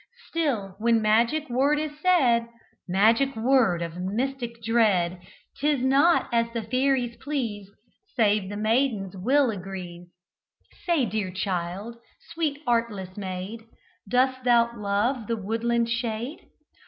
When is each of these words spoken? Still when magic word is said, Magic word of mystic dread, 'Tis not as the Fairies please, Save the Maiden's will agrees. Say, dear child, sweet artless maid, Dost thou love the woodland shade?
Still 0.29 0.73
when 0.79 0.99
magic 0.99 1.47
word 1.47 1.77
is 1.77 1.91
said, 2.01 2.49
Magic 2.87 3.35
word 3.35 3.83
of 3.83 3.97
mystic 3.97 4.59
dread, 4.63 5.21
'Tis 5.59 5.83
not 5.83 6.27
as 6.33 6.47
the 6.53 6.63
Fairies 6.63 7.15
please, 7.17 7.69
Save 8.15 8.49
the 8.49 8.57
Maiden's 8.57 9.15
will 9.15 9.51
agrees. 9.51 10.07
Say, 10.87 11.05
dear 11.05 11.29
child, 11.29 11.97
sweet 12.33 12.63
artless 12.65 13.15
maid, 13.15 13.61
Dost 14.09 14.43
thou 14.43 14.71
love 14.75 15.27
the 15.27 15.37
woodland 15.37 15.87
shade? 15.87 16.47